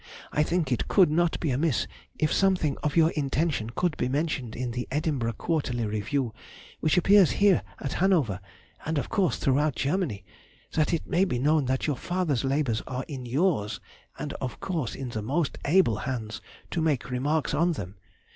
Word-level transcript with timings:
I 0.31 0.41
think 0.41 0.71
it 0.71 0.87
could 0.87 1.11
not 1.11 1.39
be 1.39 1.51
amiss 1.51 1.85
if 2.17 2.33
something 2.33 2.75
of 2.81 2.95
your 2.95 3.11
intention 3.11 3.69
could 3.69 3.95
be 3.97 4.09
mentioned 4.09 4.55
in 4.55 4.71
the 4.71 4.87
Edinburgh 4.89 5.33
Quarterly 5.33 5.85
Review, 5.85 6.33
which 6.79 6.97
appears 6.97 7.33
here 7.33 7.61
at 7.79 7.93
Hanover, 8.01 8.39
and 8.83 8.97
of 8.97 9.09
course 9.09 9.37
throughout 9.37 9.75
Germany, 9.75 10.25
that 10.73 10.91
it 10.91 11.05
may 11.05 11.23
be 11.23 11.37
known 11.37 11.65
that 11.65 11.85
your 11.85 11.97
father's 11.97 12.43
labours 12.43 12.81
are 12.87 13.05
in 13.07 13.27
yours 13.27 13.79
and 14.17 14.33
of 14.41 14.59
course 14.59 14.95
in 14.95 15.09
the 15.09 15.21
most 15.21 15.59
able 15.65 15.97
hands 15.97 16.41
to 16.71 16.81
make 16.81 17.11
remarks 17.11 17.53
on 17.53 17.73
them. 17.73 17.93